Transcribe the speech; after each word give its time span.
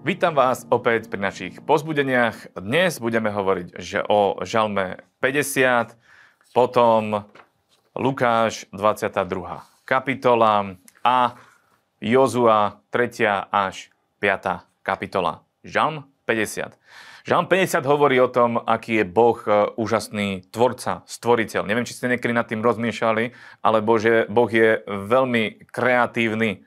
Vítam 0.00 0.32
vás 0.32 0.64
opäť 0.72 1.12
pri 1.12 1.20
našich 1.20 1.54
pozbudeniach. 1.60 2.56
Dnes 2.56 2.96
budeme 3.04 3.28
hovoriť 3.28 3.76
že 3.76 4.00
o 4.08 4.40
žalme 4.48 5.04
50, 5.20 5.92
potom 6.56 7.28
Lukáš 7.92 8.64
22. 8.72 9.60
kapitola 9.84 10.80
a 11.04 11.36
Jozua 12.00 12.80
3. 12.88 13.52
až 13.52 13.92
5. 14.24 14.64
kapitola. 14.80 15.44
Žalm 15.68 16.08
50. 16.24 16.80
Žalm 17.28 17.44
50 17.44 17.84
hovorí 17.84 18.16
o 18.24 18.32
tom, 18.32 18.56
aký 18.56 19.04
je 19.04 19.04
Boh 19.04 19.36
e, 19.44 19.68
úžasný 19.76 20.48
tvorca, 20.48 21.04
stvoriteľ. 21.04 21.68
Neviem, 21.68 21.84
či 21.84 21.92
ste 21.92 22.08
niekedy 22.08 22.32
nad 22.32 22.48
tým 22.48 22.64
rozmýšľali, 22.64 23.36
ale 23.60 23.78
Bože, 23.84 24.24
Boh 24.32 24.48
je 24.48 24.80
veľmi 24.88 25.68
kreatívny 25.68 26.64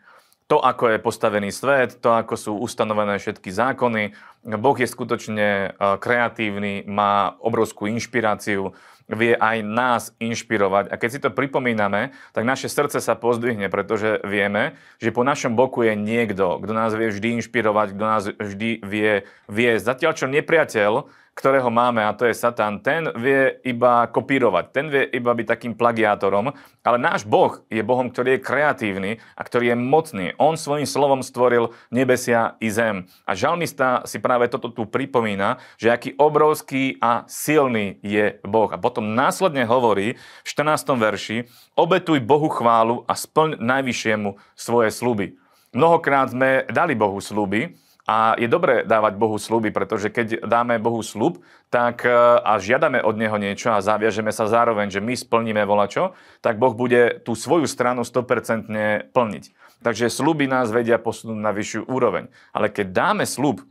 to, 0.47 0.59
ako 0.59 0.93
je 0.93 0.97
postavený 0.99 1.49
svet, 1.49 1.97
to, 2.03 2.11
ako 2.11 2.35
sú 2.35 2.51
ustanovené 2.59 3.17
všetky 3.17 3.49
zákony. 3.49 4.11
Boh 4.43 4.75
je 4.75 4.87
skutočne 4.87 5.47
e, 5.47 5.67
kreatívny, 5.97 6.83
má 6.83 7.39
obrovskú 7.39 7.87
inšpiráciu, 7.87 8.75
vie 9.07 9.35
aj 9.35 9.57
nás 9.63 10.03
inšpirovať. 10.19 10.91
A 10.91 10.95
keď 10.95 11.09
si 11.11 11.19
to 11.19 11.29
pripomíname, 11.31 12.15
tak 12.31 12.43
naše 12.47 12.71
srdce 12.71 13.03
sa 13.03 13.19
pozdvihne, 13.19 13.67
pretože 13.67 14.23
vieme, 14.23 14.79
že 14.99 15.11
po 15.11 15.27
našom 15.27 15.55
boku 15.55 15.83
je 15.83 15.95
niekto, 15.95 16.59
kto 16.63 16.73
nás 16.75 16.95
vie 16.95 17.11
vždy 17.11 17.39
inšpirovať, 17.43 17.87
kto 17.95 18.03
nás 18.03 18.23
vždy 18.31 18.83
vie 18.83 19.27
viesť. 19.51 19.83
Zatiaľ, 19.83 20.11
čo 20.15 20.31
nepriateľ 20.31 20.91
ktorého 21.33 21.73
máme, 21.73 22.05
a 22.05 22.13
to 22.13 22.29
je 22.29 22.37
Satan, 22.37 22.77
ten 22.85 23.09
vie 23.17 23.57
iba 23.65 24.05
kopírovať, 24.05 24.65
ten 24.69 24.85
vie 24.93 25.01
iba 25.17 25.33
byť 25.33 25.47
takým 25.49 25.73
plagiátorom, 25.73 26.53
ale 26.85 26.97
náš 27.01 27.25
Boh 27.25 27.57
je 27.73 27.81
Bohom, 27.81 28.13
ktorý 28.13 28.37
je 28.37 28.45
kreatívny 28.45 29.11
a 29.33 29.41
ktorý 29.41 29.73
je 29.73 29.77
mocný. 29.77 30.25
On 30.37 30.53
svojim 30.53 30.85
slovom 30.85 31.25
stvoril 31.25 31.73
nebesia 31.89 32.53
i 32.61 32.69
zem. 32.69 33.09
A 33.25 33.33
žalmista 33.33 34.05
si 34.05 34.21
práve 34.21 34.32
toto 34.49 34.69
tu 34.73 34.89
pripomína, 34.89 35.61
že 35.77 35.93
aký 35.93 36.17
obrovský 36.17 36.97
a 37.01 37.25
silný 37.25 37.97
je 38.01 38.37
Boh. 38.45 38.69
A 38.73 38.77
potom 38.77 39.13
následne 39.13 39.65
hovorí 39.67 40.17
v 40.17 40.47
14. 40.47 40.97
verši, 40.97 41.37
obetuj 41.77 42.21
Bohu 42.23 42.49
chválu 42.49 43.05
a 43.05 43.13
splň 43.13 43.61
najvyššiemu 43.61 44.37
svoje 44.57 44.89
sluby. 44.89 45.37
Mnohokrát 45.73 46.33
sme 46.33 46.69
dali 46.69 46.93
Bohu 46.93 47.17
sluby, 47.17 47.73
a 48.03 48.35
je 48.35 48.51
dobré 48.51 48.83
dávať 48.83 49.15
Bohu 49.15 49.39
sluby, 49.39 49.71
pretože 49.71 50.11
keď 50.11 50.43
dáme 50.43 50.75
Bohu 50.75 50.99
slub 50.99 51.39
tak, 51.71 52.03
e, 52.03 52.11
a 52.43 52.59
žiadame 52.59 52.99
od 52.99 53.15
Neho 53.15 53.39
niečo 53.39 53.71
a 53.71 53.79
zaviažeme 53.79 54.35
sa 54.35 54.43
zároveň, 54.43 54.91
že 54.91 54.99
my 54.99 55.15
splníme 55.15 55.63
volačo, 55.63 56.11
tak 56.43 56.59
Boh 56.59 56.75
bude 56.75 57.23
tú 57.23 57.31
svoju 57.31 57.63
stranu 57.63 58.03
100% 58.03 59.07
plniť. 59.15 59.43
Takže 59.83 60.11
sluby 60.11 60.51
nás 60.51 60.71
vedia 60.71 60.99
posunúť 60.99 61.39
na 61.39 61.55
vyššiu 61.55 61.87
úroveň. 61.87 62.27
Ale 62.51 62.67
keď 62.71 62.91
dáme 62.91 63.23
slub, 63.23 63.63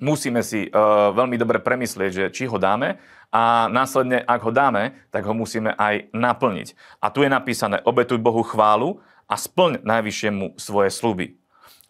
musíme 0.00 0.40
si 0.42 0.66
uh, 0.66 1.14
veľmi 1.14 1.36
dobre 1.36 1.60
premyslieť, 1.62 2.10
že 2.10 2.24
či 2.34 2.44
ho 2.48 2.56
dáme 2.56 3.00
a 3.30 3.70
následne, 3.70 4.20
ak 4.20 4.40
ho 4.42 4.52
dáme, 4.52 4.96
tak 5.14 5.22
ho 5.28 5.32
musíme 5.36 5.76
aj 5.76 6.10
naplniť. 6.10 6.98
A 6.98 7.12
tu 7.14 7.22
je 7.22 7.30
napísané, 7.30 7.78
obetuj 7.86 8.18
Bohu 8.18 8.42
chválu 8.42 8.98
a 9.30 9.38
splň 9.38 9.86
najvyššiemu 9.86 10.58
svoje 10.58 10.90
sluby 10.90 11.40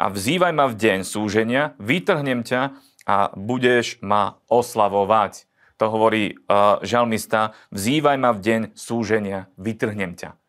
a 0.01 0.09
vzývaj 0.09 0.53
ma 0.57 0.65
v 0.73 0.75
deň 0.81 0.99
súženia, 1.05 1.77
vytrhnem 1.77 2.41
ťa 2.41 2.73
a 3.05 3.17
budeš 3.37 4.01
ma 4.01 4.41
oslavovať. 4.49 5.45
To 5.77 5.93
hovorí 5.93 6.41
uh, 6.49 6.81
žalmista, 6.81 7.53
vzývaj 7.69 8.17
ma 8.17 8.33
v 8.33 8.41
deň 8.41 8.61
súženia, 8.73 9.53
vytrhnem 9.61 10.17
ťa. 10.17 10.41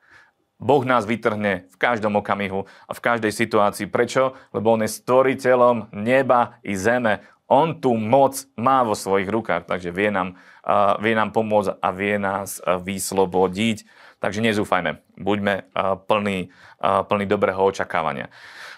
Boh 0.61 0.85
nás 0.87 1.03
vytrhne 1.03 1.67
v 1.67 1.75
každom 1.75 2.21
okamihu 2.21 2.69
a 2.87 2.91
v 2.93 3.03
každej 3.03 3.33
situácii. 3.33 3.91
Prečo? 3.91 4.37
Lebo 4.55 4.77
On 4.77 4.85
je 4.85 4.93
stvoriteľom 4.93 5.91
neba 5.91 6.61
i 6.61 6.77
zeme. 6.77 7.25
On 7.51 7.75
tú 7.75 7.99
moc 7.99 8.47
má 8.55 8.79
vo 8.87 8.95
svojich 8.95 9.27
rukách, 9.27 9.67
takže 9.67 9.91
vie 9.91 10.07
nám, 10.07 10.39
uh, 10.63 10.95
vie 11.03 11.11
nám 11.11 11.35
pomôcť 11.35 11.83
a 11.83 11.89
vie 11.91 12.15
nás 12.15 12.63
uh, 12.63 12.79
vyslobodiť. 12.79 13.83
Takže 14.23 14.39
nezúfajme, 14.39 15.03
buďme 15.19 15.67
uh, 15.75 15.99
plní, 15.99 16.47
uh, 16.79 17.03
plní 17.03 17.27
dobrého 17.27 17.59
očakávania. 17.59 18.31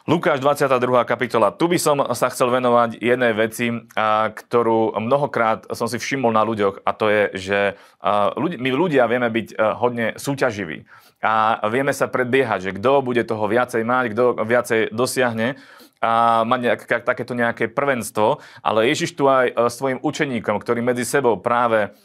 Lukáš 0.09 0.41
22. 0.41 1.05
kapitola. 1.05 1.53
Tu 1.53 1.69
by 1.69 1.77
som 1.77 2.01
sa 2.17 2.27
chcel 2.27 2.51
venovať 2.51 2.99
jednej 2.99 3.31
veci, 3.31 3.71
ktorú 4.35 4.99
mnohokrát 4.99 5.63
som 5.71 5.87
si 5.87 5.95
všimol 5.95 6.35
na 6.35 6.43
ľuďoch 6.43 6.83
a 6.83 6.91
to 6.91 7.07
je, 7.07 7.23
že 7.39 7.59
my 8.35 8.69
ľudia 8.75 9.07
vieme 9.07 9.31
byť 9.31 9.55
hodne 9.79 10.11
súťaživí 10.19 10.83
a 11.23 11.55
vieme 11.71 11.95
sa 11.95 12.11
predbiehať, 12.11 12.59
že 12.67 12.75
kto 12.75 12.99
bude 12.99 13.23
toho 13.23 13.47
viacej 13.47 13.87
mať, 13.87 14.05
kto 14.11 14.43
viacej 14.43 14.81
dosiahne 14.91 15.55
a 16.03 16.43
mať 16.43 16.59
nejak, 16.59 17.07
takéto 17.07 17.31
nejaké 17.31 17.71
prvenstvo, 17.71 18.43
ale 18.59 18.91
Ježiš 18.91 19.15
tu 19.15 19.31
aj 19.31 19.55
svojim 19.71 20.03
učeníkom, 20.03 20.59
ktorí 20.59 20.83
medzi 20.83 21.07
sebou 21.07 21.39
práve 21.39 21.95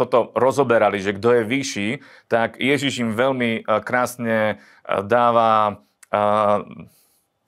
toto 0.00 0.32
rozoberali, 0.32 0.96
že 0.96 1.12
kto 1.16 1.28
je 1.36 1.42
vyšší, 1.44 1.88
tak 2.32 2.56
Ježiš 2.56 3.04
im 3.04 3.12
veľmi 3.12 3.68
krásne 3.84 4.64
dáva 4.88 5.84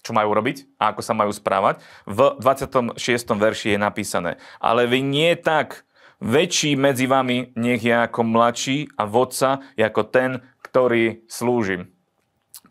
čo 0.04 0.12
majú 0.12 0.36
robiť 0.36 0.76
a 0.76 0.92
ako 0.92 1.00
sa 1.00 1.16
majú 1.16 1.32
správať. 1.32 1.80
V 2.04 2.36
26. 2.36 3.00
verši 3.24 3.72
je 3.72 3.78
napísané, 3.80 4.36
ale 4.60 4.84
vy 4.84 5.00
nie 5.00 5.32
tak, 5.32 5.88
väčší 6.20 6.76
medzi 6.76 7.08
vami 7.08 7.56
nech 7.56 7.80
je 7.80 7.92
ako 7.92 8.20
mladší 8.20 8.92
a 9.00 9.08
vodca 9.08 9.64
ako 9.80 10.02
ten, 10.08 10.44
ktorý 10.60 11.24
slúži. 11.24 11.88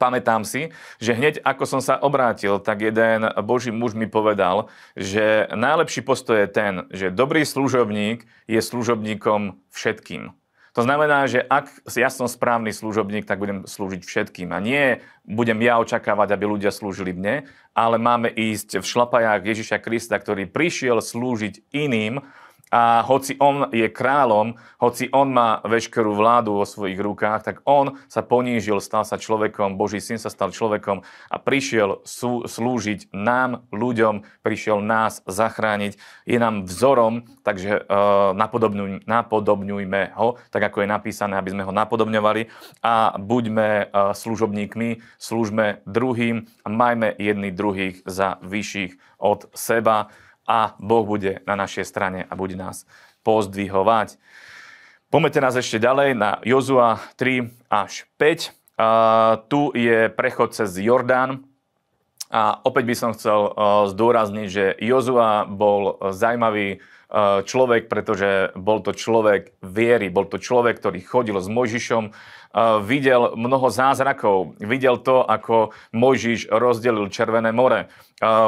Pamätám 0.04 0.44
si, 0.44 0.76
že 1.00 1.16
hneď 1.16 1.40
ako 1.48 1.64
som 1.64 1.80
sa 1.80 1.96
obrátil, 1.96 2.60
tak 2.60 2.84
jeden 2.84 3.24
Boží 3.40 3.72
muž 3.72 3.96
mi 3.96 4.04
povedal, 4.04 4.68
že 5.00 5.48
najlepší 5.56 6.04
postoj 6.04 6.44
je 6.44 6.50
ten, 6.52 6.74
že 6.92 7.08
dobrý 7.08 7.48
služobník 7.48 8.28
je 8.52 8.60
služobníkom 8.60 9.56
všetkým. 9.72 10.36
To 10.76 10.82
znamená, 10.84 11.30
že 11.30 11.40
ak 11.40 11.88
ja 11.96 12.12
som 12.12 12.28
správny 12.28 12.76
služobník, 12.76 13.24
tak 13.24 13.40
budem 13.40 13.64
slúžiť 13.64 14.04
všetkým. 14.04 14.52
A 14.52 14.60
nie 14.60 15.00
budem 15.24 15.62
ja 15.64 15.80
očakávať, 15.80 16.36
aby 16.36 16.50
ľudia 16.50 16.74
slúžili 16.74 17.16
mne, 17.16 17.48
ale 17.72 17.96
máme 17.96 18.28
ísť 18.28 18.84
v 18.84 18.90
šlapajách 18.90 19.40
Ježiša 19.40 19.78
Krista, 19.80 20.20
ktorý 20.20 20.52
prišiel 20.52 21.00
slúžiť 21.00 21.72
iným 21.72 22.26
a 22.74 23.06
hoci 23.06 23.38
on 23.38 23.70
je 23.70 23.86
kráľom, 23.86 24.58
hoci 24.82 25.06
on 25.14 25.30
má 25.30 25.62
veškerú 25.62 26.18
vládu 26.18 26.58
vo 26.58 26.66
svojich 26.66 26.98
rukách, 26.98 27.46
tak 27.46 27.58
on 27.70 28.02
sa 28.10 28.26
ponížil, 28.26 28.82
stal 28.82 29.06
sa 29.06 29.22
človekom, 29.22 29.78
Boží 29.78 30.02
syn 30.02 30.18
sa 30.18 30.34
stal 30.34 30.50
človekom 30.50 31.06
a 31.06 31.36
prišiel 31.38 32.02
sú, 32.02 32.50
slúžiť 32.50 33.14
nám, 33.14 33.70
ľuďom, 33.70 34.26
prišiel 34.42 34.82
nás 34.82 35.22
zachrániť, 35.30 36.02
je 36.26 36.38
nám 36.42 36.66
vzorom, 36.66 37.30
takže 37.46 37.86
uh, 37.86 38.34
napodobňuj, 38.34 39.06
napodobňujme 39.06 40.18
ho, 40.18 40.42
tak 40.50 40.74
ako 40.74 40.82
je 40.82 40.90
napísané, 40.90 41.38
aby 41.38 41.54
sme 41.54 41.70
ho 41.70 41.74
napodobňovali. 41.76 42.50
A 42.82 43.22
buďme 43.22 43.70
uh, 43.86 44.18
služobníkmi, 44.18 45.22
slúžme 45.22 45.86
druhým 45.86 46.50
a 46.66 46.68
majme 46.74 47.14
jedni 47.22 47.54
druhých 47.54 48.02
za 48.10 48.42
vyšších 48.42 48.98
od 49.22 49.46
seba 49.54 50.10
a 50.44 50.76
Boh 50.80 51.08
bude 51.08 51.40
na 51.48 51.56
našej 51.56 51.86
strane 51.88 52.28
a 52.28 52.34
bude 52.36 52.60
nás 52.60 52.84
pozdvihovať. 53.24 54.20
Poďme 55.08 55.30
teraz 55.30 55.54
ešte 55.54 55.78
ďalej 55.78 56.18
na 56.18 56.42
Jozua 56.42 56.98
3 57.16 57.70
až 57.70 58.10
5. 58.18 58.52
A 58.74 59.46
tu 59.46 59.70
je 59.78 60.10
prechod 60.10 60.58
cez 60.58 60.74
Jordán. 60.82 61.46
A 62.34 62.58
opäť 62.66 62.90
by 62.90 62.96
som 62.98 63.14
chcel 63.14 63.54
zdôrazniť, 63.94 64.48
že 64.50 64.66
Jozua 64.82 65.46
bol 65.46 66.02
zaujímavý 66.10 66.82
človek, 67.46 67.94
pretože 67.94 68.50
bol 68.58 68.82
to 68.82 68.98
človek 68.98 69.54
viery, 69.62 70.10
bol 70.10 70.26
to 70.26 70.42
človek, 70.42 70.82
ktorý 70.82 71.00
chodil 71.06 71.38
s 71.38 71.46
Mojžišom, 71.46 72.10
videl 72.86 73.34
mnoho 73.34 73.70
zázrakov, 73.70 74.58
videl 74.62 74.98
to, 75.02 75.22
ako 75.22 75.74
Mojžiš 75.94 76.50
rozdelil 76.50 77.14
Červené 77.14 77.54
more, 77.54 77.90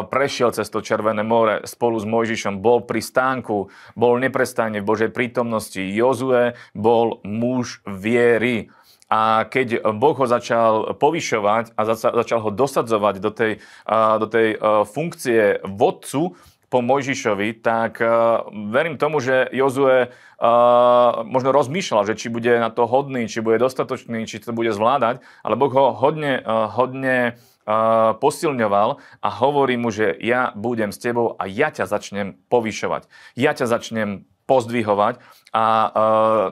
prešiel 0.10 0.50
cez 0.54 0.69
to 0.74 0.81
Červené 0.81 1.22
more 1.22 1.62
spolu 1.69 2.01
s 2.01 2.06
Mojžišom, 2.10 2.62
bol 2.62 2.86
pri 2.86 3.01
stánku, 3.06 3.69
bol 3.94 4.18
neprestajne 4.18 4.81
v 4.81 4.89
Božej 4.89 5.10
prítomnosti. 5.13 5.81
Jozue 5.81 6.57
bol 6.74 7.22
muž 7.22 7.86
viery. 7.86 8.74
A 9.06 9.45
keď 9.45 9.86
Boh 9.94 10.18
ho 10.18 10.25
začal 10.25 10.98
povyšovať 10.98 11.78
a 11.78 11.81
začal 11.94 12.39
ho 12.42 12.50
dosadzovať 12.50 13.16
do 13.22 13.30
tej, 13.30 13.62
do 13.94 14.25
tej 14.25 14.57
funkcie 14.89 15.62
vodcu, 15.62 16.34
po 16.75 16.83
Mojžišovi, 16.83 17.63
tak 17.63 18.04
uh, 18.04 18.44
verím 18.68 19.00
tomu, 19.00 19.24
že 19.24 19.48
Jozue 19.56 20.12
uh, 20.12 21.24
možno 21.24 21.56
rozmýšľal, 21.56 22.04
že 22.12 22.19
či 22.19 22.27
bude 22.27 22.51
na 22.51 22.68
to 22.68 22.83
hodný, 22.83 23.31
či 23.31 23.39
bude 23.39 23.63
dostatočný, 23.63 24.27
či 24.27 24.44
to 24.44 24.51
bude 24.51 24.75
zvládať, 24.75 25.24
ale 25.39 25.56
Boh 25.56 25.72
ho 25.72 25.95
hodne, 25.95 26.44
uh, 26.44 26.68
hodne 26.68 27.39
uh, 27.63 28.12
posilňoval 28.19 29.00
a 29.24 29.30
hovorí 29.39 29.80
mu, 29.80 29.88
že 29.88 30.19
ja 30.19 30.51
budem 30.51 30.92
s 30.92 31.00
tebou 31.00 31.39
a 31.39 31.48
ja 31.48 31.72
ťa 31.72 31.88
začnem 31.88 32.36
povyšovať. 32.51 33.07
Ja 33.39 33.56
ťa 33.56 33.72
začnem 33.72 34.27
pozdvihovať 34.44 35.24
A 35.56 35.63
uh, 35.88 35.92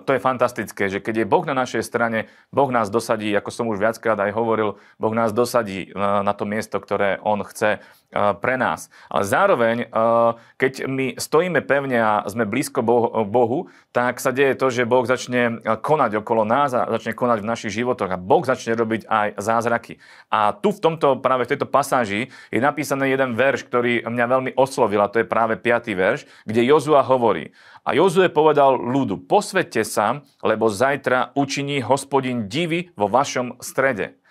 to 0.08 0.16
je 0.16 0.24
fantastické, 0.24 0.88
že 0.88 1.04
keď 1.04 1.16
je 1.24 1.28
Boh 1.28 1.44
na 1.44 1.52
našej 1.52 1.84
strane, 1.84 2.32
Boh 2.56 2.72
nás 2.72 2.88
dosadí, 2.88 3.36
ako 3.36 3.52
som 3.52 3.68
už 3.68 3.76
viackrát 3.76 4.16
aj 4.16 4.32
hovoril, 4.32 4.80
Boh 4.96 5.12
nás 5.12 5.36
dosadí 5.36 5.92
uh, 5.92 6.24
na 6.24 6.32
to 6.32 6.48
miesto, 6.48 6.80
ktoré 6.80 7.20
On 7.20 7.44
chce 7.44 7.84
uh, 7.84 8.32
pre 8.40 8.56
nás. 8.56 8.88
Ale 9.12 9.28
zároveň, 9.28 9.92
uh, 9.92 10.40
keď 10.56 10.88
my 10.88 11.20
stojíme 11.20 11.60
pevne 11.68 12.00
a 12.00 12.24
sme 12.32 12.48
blízko 12.48 12.80
Bohu, 12.80 13.28
Bohu, 13.28 13.68
tak 13.92 14.24
sa 14.24 14.32
deje 14.32 14.56
to, 14.56 14.72
že 14.72 14.88
Boh 14.88 15.04
začne 15.04 15.60
konať 15.84 16.24
okolo 16.24 16.48
nás 16.48 16.72
a 16.72 16.88
začne 16.88 17.12
konať 17.12 17.44
v 17.44 17.50
našich 17.52 17.76
životoch 17.76 18.08
a 18.08 18.16
Boh 18.16 18.48
začne 18.48 18.72
robiť 18.72 19.04
aj 19.12 19.28
zázraky. 19.36 20.00
A 20.32 20.56
tu 20.56 20.72
v 20.72 20.80
tomto, 20.80 21.20
práve 21.20 21.44
v 21.44 21.52
tejto 21.52 21.68
pasáži 21.68 22.32
je 22.56 22.60
napísaný 22.64 23.12
jeden 23.12 23.36
verš, 23.36 23.68
ktorý 23.68 24.08
mňa 24.08 24.26
veľmi 24.32 24.52
oslovil 24.56 25.04
a 25.04 25.12
to 25.12 25.20
je 25.20 25.28
práve 25.28 25.60
5. 25.60 25.92
verš, 25.92 26.24
kde 26.48 26.64
Jozua 26.64 27.04
hovorí, 27.04 27.52
a 27.84 27.92
Jozue 27.92 28.32
povedal 28.32 28.80
ľudu, 28.94 29.25
posvedte 29.25 29.81
sa, 29.81 30.22
lebo 30.45 30.69
zajtra 30.69 31.34
učiní 31.34 31.81
hospodin 31.81 32.45
divy 32.45 32.94
vo 32.94 33.10
vašom 33.10 33.57
strede. 33.57 34.22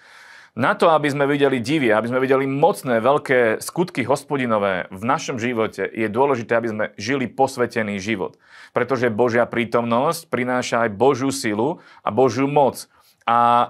Na 0.53 0.76
to, 0.76 0.93
aby 0.93 1.09
sme 1.09 1.25
videli 1.25 1.64
divy, 1.64 1.88
aby 1.97 2.12
sme 2.12 2.20
videli 2.20 2.44
mocné, 2.44 3.00
veľké 3.00 3.64
skutky 3.64 4.05
hospodinové 4.05 4.85
v 4.93 5.00
našom 5.00 5.41
živote, 5.41 5.88
je 5.88 6.05
dôležité, 6.12 6.53
aby 6.53 6.69
sme 6.69 6.85
žili 7.00 7.25
posvetený 7.25 7.97
život. 7.97 8.37
Pretože 8.76 9.09
Božia 9.09 9.49
prítomnosť 9.49 10.29
prináša 10.29 10.85
aj 10.85 10.93
Božiu 10.93 11.32
silu 11.32 11.81
a 12.05 12.12
Božiu 12.12 12.53
moc. 12.53 12.85
A 13.27 13.39
uh, 13.39 13.69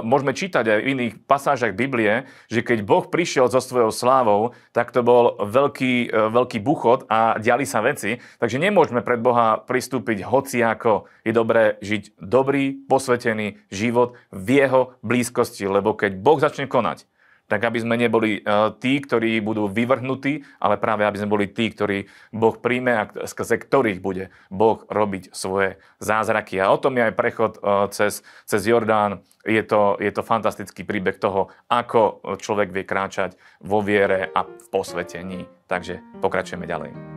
môžeme 0.00 0.32
čítať 0.32 0.64
aj 0.64 0.78
v 0.80 0.88
iných 0.96 1.14
pasážach 1.28 1.76
Biblie, 1.76 2.24
že 2.48 2.64
keď 2.64 2.82
Boh 2.84 3.04
prišiel 3.06 3.52
so 3.52 3.60
svojou 3.60 3.92
slávou, 3.92 4.56
tak 4.72 4.90
to 4.90 5.04
bol 5.04 5.36
veľký, 5.40 6.08
uh, 6.08 6.32
veľký 6.32 6.58
buchod 6.64 7.04
a 7.12 7.36
diali 7.36 7.68
sa 7.68 7.84
veci. 7.84 8.18
Takže 8.40 8.56
nemôžeme 8.56 9.04
pred 9.04 9.20
Boha 9.20 9.60
pristúpiť 9.60 10.24
hoci 10.24 10.64
ako 10.64 11.06
je 11.24 11.32
dobré 11.32 11.76
žiť 11.80 12.16
dobrý, 12.20 12.76
posvetený 12.88 13.60
život 13.68 14.16
v 14.32 14.64
jeho 14.64 14.96
blízkosti. 15.00 15.68
Lebo 15.68 15.96
keď 15.96 16.20
Boh 16.20 16.40
začne 16.40 16.68
konať, 16.68 17.08
tak 17.48 17.60
aby 17.64 17.78
sme 17.80 18.00
neboli 18.00 18.40
uh, 18.40 18.72
tí, 18.76 19.00
ktorí 19.00 19.40
budú 19.44 19.68
vyvrhnutí, 19.68 20.44
ale 20.60 20.80
práve 20.80 21.04
aby 21.04 21.20
sme 21.20 21.32
boli 21.32 21.46
tí, 21.52 21.68
ktorí 21.70 22.08
Boh 22.32 22.56
príjme 22.56 22.92
a 22.96 23.04
skrze 23.28 23.60
ktorých 23.60 24.00
bude 24.00 24.32
Boh 24.48 24.82
robiť 24.88 25.32
svoje 25.36 25.76
zázraky. 26.00 26.58
A 26.60 26.72
o 26.72 26.80
tom 26.80 26.96
je 26.96 27.06
aj 27.08 27.14
prechod 27.14 27.52
uh, 27.60 27.88
cez, 27.92 28.24
cez 28.48 28.60
Jordán. 28.64 29.20
Je 29.44 29.60
to, 29.60 30.00
je 30.00 30.08
to 30.08 30.24
fantastický 30.24 30.88
príbeh 30.88 31.20
toho, 31.20 31.52
ako 31.68 32.24
človek 32.40 32.72
vie 32.72 32.88
kráčať 32.88 33.36
vo 33.60 33.84
viere 33.84 34.32
a 34.32 34.48
v 34.48 34.66
posvetení. 34.72 35.44
Takže 35.68 36.00
pokračujeme 36.24 36.64
ďalej. 36.64 37.13